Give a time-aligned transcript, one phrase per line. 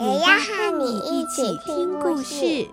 [0.00, 2.66] 也要和你一起听故事。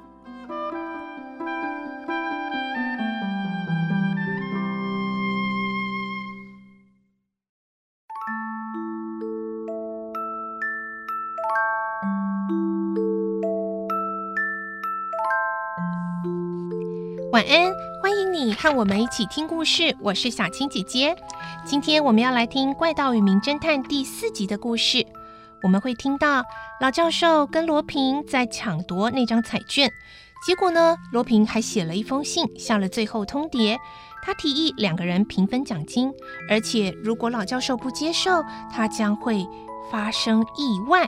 [17.34, 19.94] 晚安，欢迎你和我们一起听故事。
[20.00, 21.14] 我是小青姐姐，
[21.66, 25.06] 今天我们要来听《怪盗与名侦探》第四集的故事。
[25.64, 26.44] 我们会听到
[26.80, 29.92] 老教授跟罗平在抢夺那张彩券，
[30.46, 33.78] 结果呢，罗平还写了一封信，下了最后通牒。
[34.24, 36.14] 他提议两个人平分奖金，
[36.50, 39.48] 而且如果老教授不接受，他将会
[39.92, 41.06] 发生意外。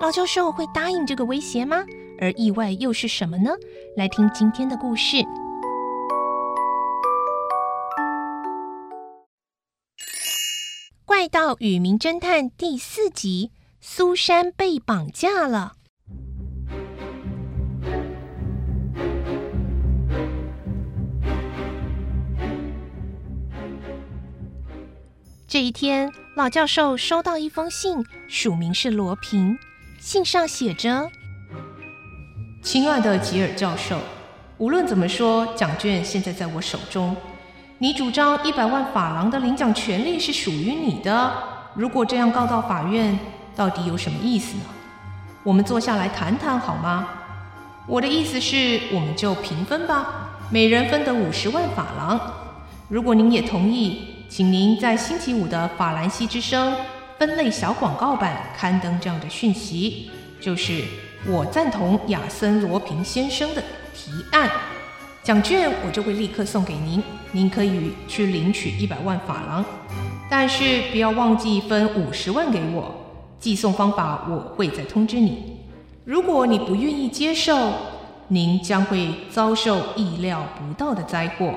[0.00, 1.84] 老教授会答应这个威胁吗？
[2.18, 3.50] 而意外又是什么呢？
[3.96, 5.18] 来听今天的故事，
[11.04, 13.52] 《怪盗与名侦探》第四集。
[13.84, 15.72] 苏珊被绑架了。
[25.48, 29.58] 这一天，老教授收到一封信，署名是罗平。
[29.98, 31.10] 信上写着
[32.62, 33.98] ：“亲爱的吉尔教授，
[34.58, 37.16] 无论怎么说，奖券现在在我手中。
[37.78, 41.32] 你主张一百万法郎的领奖权利是属于你的。
[41.74, 43.18] 如果这样告到法院，
[43.54, 44.64] 到底有什么意思呢？
[45.42, 47.08] 我们坐下来谈谈好吗？
[47.86, 52.20] 我的意思是，我们就平分吧，每人分得五十万法郎。
[52.88, 56.74] 如果您也同意，请您在星期五的法兰西之声
[57.18, 60.84] 分类小广告版刊登这样的讯息，就是
[61.26, 63.62] 我赞同亚森罗平先生的
[63.94, 64.48] 提案，
[65.22, 67.02] 奖券我就会立刻送给您，
[67.32, 69.64] 您可以去领取一百万法郎，
[70.30, 72.94] 但是不要忘记分五十万给我。
[73.42, 75.58] 寄送方法我会再通知你。
[76.04, 77.72] 如果你不愿意接受，
[78.28, 81.52] 您将会遭受意料不到的灾祸。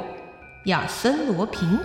[0.66, 1.80] 亚森罗平，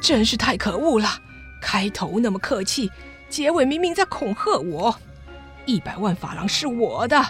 [0.00, 1.08] 真是太可恶了！
[1.60, 2.88] 开头那么客气，
[3.28, 4.94] 结尾明明在恐吓我。
[5.66, 7.20] 一百万法郎是我的，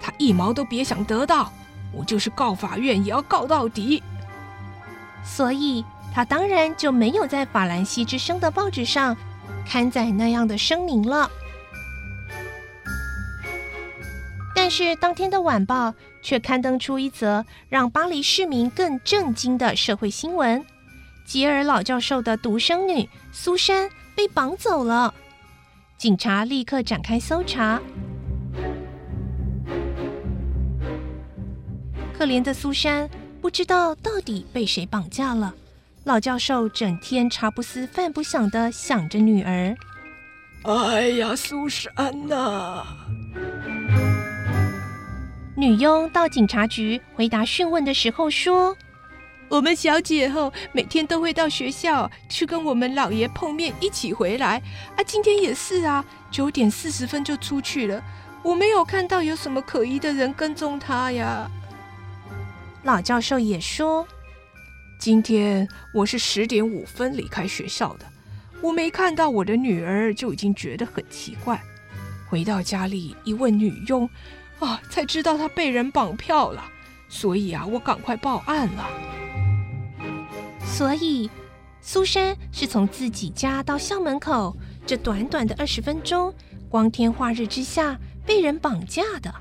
[0.00, 1.52] 他一毛都别想得到。
[1.92, 4.00] 我就是告法院也要告到底。
[5.24, 9.16] 所以，他当然就没有在法兰西之声的报纸上
[9.66, 11.28] 刊载那样的声明了。
[14.54, 15.92] 但是，当天的晚报
[16.22, 20.64] 却刊登出一则让巴黎市民更震惊的社会新闻：
[21.26, 25.12] 吉尔老教授的独生女苏珊被绑走了。
[25.98, 27.80] 警察立刻展开搜查。
[32.16, 33.10] 可怜的苏珊。
[33.44, 35.52] 不知道到底被谁绑架了。
[36.04, 39.76] 老教授整天茶不思饭不想的想着女儿。
[40.62, 41.92] 哎呀，苏珊
[42.26, 42.82] 呐！
[45.54, 48.74] 女佣到警察局回答讯问的时候说
[49.50, 54.56] ：“我们小姐后每天都会到学校去跟我们老爷碰面，一起回来。
[54.96, 58.02] 啊，今天也是啊，九点四十分就出去了。
[58.42, 61.46] 我没有看到有什么可疑的人跟踪她呀。”
[62.84, 64.06] 老教授也说
[65.00, 68.04] ：“今天我是十点五分离开学校的，
[68.60, 71.58] 我没看到我的女儿就已经觉得很奇怪。
[72.28, 74.06] 回到家里一问女佣，
[74.58, 76.62] 啊，才知道她被人绑票了。
[77.08, 78.86] 所以啊，我赶快报案了。
[80.66, 81.30] 所以，
[81.80, 84.54] 苏珊是从自己家到校门口
[84.84, 86.34] 这短短的二十分钟，
[86.68, 89.34] 光天化日之下被人绑架的。”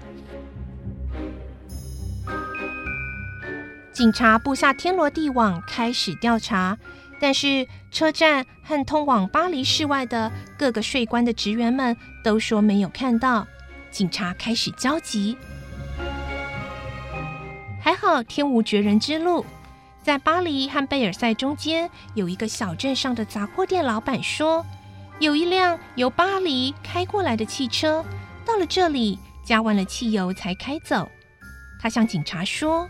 [3.93, 6.75] 警察布下天罗地网，开始调查，
[7.19, 13.47] 但是车站和通往巴黎市外的各个税关的职员们都说没有看到。
[13.91, 15.37] 警察开始焦急。
[17.79, 19.45] 还好天无绝人之路，
[20.01, 24.65] 在巴黎和贝尔赛中间有一个小镇上的杂货店老板说，
[25.19, 28.03] 有一辆由巴黎开过来的汽车，
[28.43, 31.07] 到了这里加完了汽油才开走。
[31.79, 32.89] 他向警察说。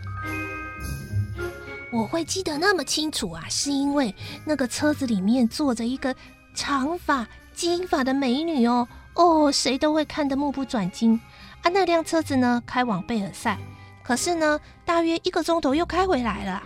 [1.94, 4.12] 我会记得那么清楚啊，是因为
[4.44, 6.12] 那个车子里面坐着一个
[6.52, 7.24] 长发
[7.54, 11.20] 金发的美女哦哦，谁都会看得目不转睛
[11.62, 11.70] 啊。
[11.72, 13.56] 那辆车子呢，开往贝尔赛，
[14.02, 16.60] 可是呢，大约一个钟头又开回来了。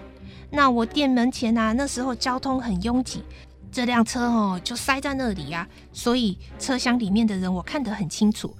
[0.50, 3.22] 那我店门前啊，那时候交通很拥挤，
[3.70, 8.56] 这辆车哦就塞在那里呀，所以车厢里面的人我看得很清楚。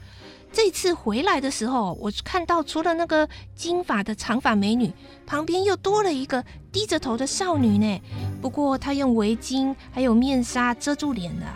[0.53, 4.93] 这次回来的时候，我看到除了那个金发的长发美女，
[5.27, 8.01] 旁边又多了一个低着头的少女呢。
[8.41, 11.47] 不过她用围巾还有面纱遮住脸的，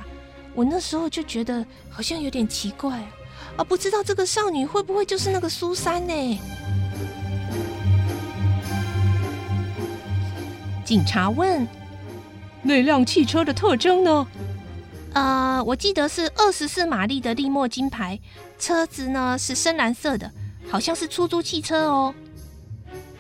[0.55, 3.01] 我那时候就觉得好像有点奇怪
[3.57, 6.41] 啊，不知道这个少女会不会就是那个苏珊呢？
[10.85, 11.67] 警察问
[12.63, 14.27] ：“那辆汽车的特征呢？”
[15.15, 18.19] 呃，我记得是二十四马力的利莫金牌，
[18.59, 20.31] 车子呢是深蓝色的，
[20.69, 22.15] 好像是出租汽车哦。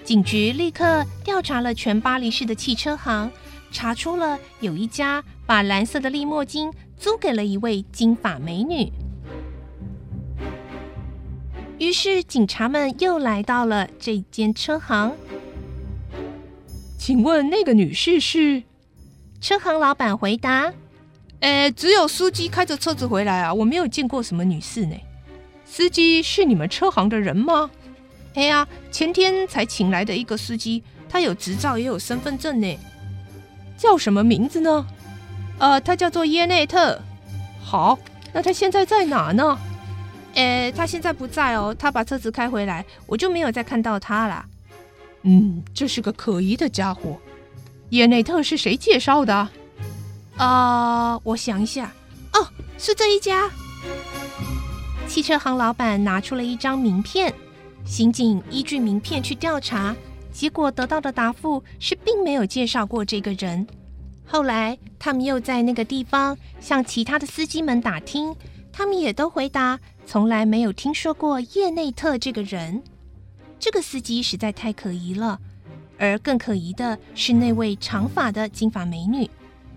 [0.03, 3.31] 警局立刻调查了全巴黎市的汽车行，
[3.71, 8.91] 查出了有一家把蓝色的利莫金租给了一位金发美女。
[11.79, 15.13] 于是警察们又来到了这间车行。
[16.99, 18.63] 请问那个女士是？
[19.41, 20.73] 车行老板回答。
[21.43, 24.95] 呃，只有司机开着车子回来啊，我没有见过什么女士呢。
[25.65, 27.69] 司机是你们车行的人吗？
[28.35, 32.79] 哎呀，前天才请来的一个司机，他有执照也有身份证呢。
[33.77, 34.87] 叫什么名字呢？
[35.59, 36.97] 呃，他叫做耶内特。
[37.61, 37.99] 好，
[38.33, 39.59] 那他现在在哪呢？
[40.35, 44.47] 呃，他现在不在哦，他把车子开回来，我就没有再看到他了。
[45.23, 47.19] 嗯，这是个可疑的家伙。
[47.91, 49.49] 耶内特是谁介绍的？
[50.37, 51.93] 啊、呃，我想一下，
[52.33, 52.47] 哦，
[52.79, 53.51] 是这一家。
[55.07, 57.33] 汽车行老板拿出了一张名片，
[57.85, 59.95] 刑警依据名片去调查，
[60.33, 63.67] 结果得到的答复是并没有介绍过这个人。
[64.25, 68.35] 后来他们又在那个地方向其他的司机们打听，
[68.73, 72.83] 他们也都回答从来没有听说过叶内特这个人。
[73.59, 75.39] 这个司机实在太可疑了，
[75.99, 79.29] 而更可疑的是那位长发的金发美女。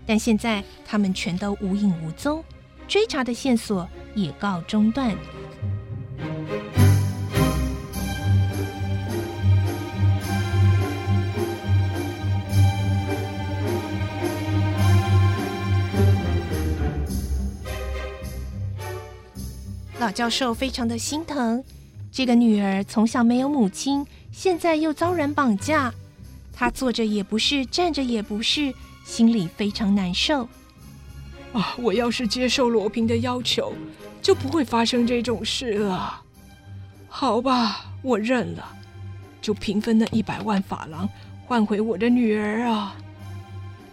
[0.06, 2.42] 但现在他们全都无影无踪，
[2.86, 5.16] 追查的线索也告中断。
[19.98, 21.64] 老教授非常的心疼，
[22.12, 25.92] 这个女儿从小没有母亲，现在又遭人绑架，
[26.52, 28.72] 她坐着也不是，站着也不是。
[29.06, 30.48] 心里非常难受
[31.52, 31.74] 啊！
[31.78, 33.72] 我要是接受罗平的要求，
[34.20, 36.22] 就不会发生这种事了。
[37.08, 38.68] 好吧，我认了，
[39.40, 41.08] 就平分那一百万法郎，
[41.46, 42.96] 换回我的女儿啊！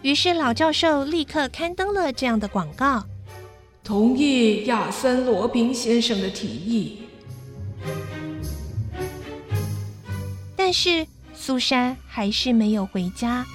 [0.01, 3.05] 于是老教授立刻刊登了这样的广告：
[3.83, 7.03] 同意亚森罗平先生的提议。
[10.57, 11.05] 但是
[11.35, 13.45] 苏珊还是没有回家。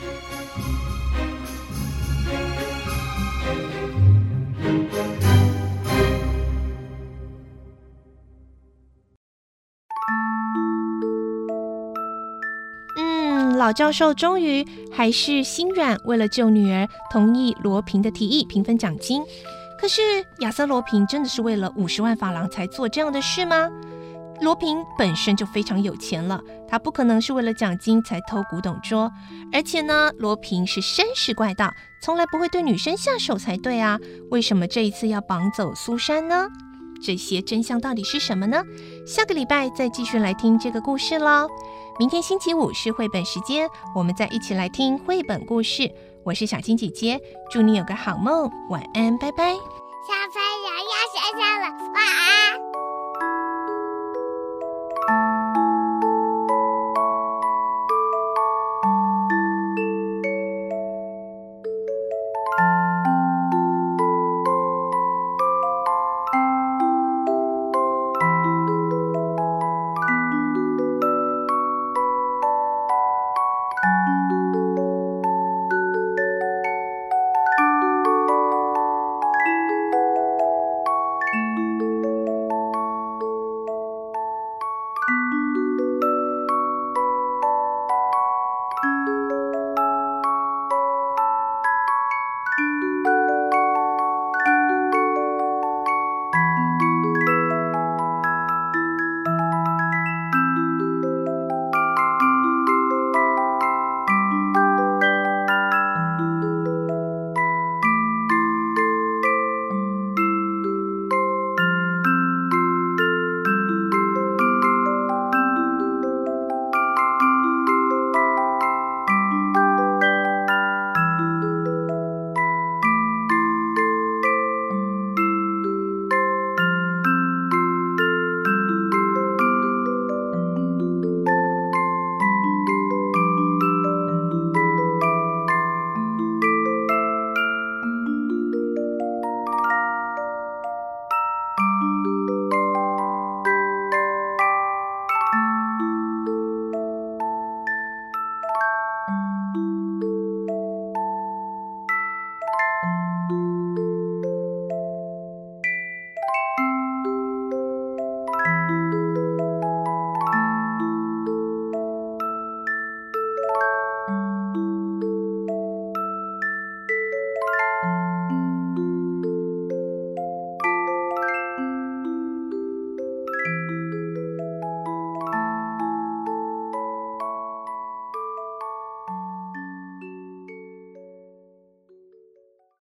[13.69, 19.23] 老教授终于还是心软，为了救女儿，同意罗平的提议，平分奖金。
[19.79, 20.01] 可是
[20.39, 23.69] 亚瑟罗平真的是为了五十万法郎才做这样的事吗？
[24.41, 29.13] 罗平本身就非常有钱了，他不可能是为了奖金才偷古董桌。
[29.53, 31.71] 而且呢，罗平是绅士怪盗，
[32.01, 33.99] 从来不会对女生下手才对啊！
[34.31, 36.49] 为什么这一次要绑走苏珊呢？
[37.03, 38.63] 这些真相到底是什么呢？
[39.07, 41.49] 下个礼拜再继续来听这个故事喽。
[41.99, 45.91] 明天星期五是绘本时间，我们再一起来听绘本故事。
[46.25, 49.53] 我是小青姐姐，祝你有个好梦，晚安，拜拜。
[49.55, 52.68] 小朋友要睡觉了，晚安。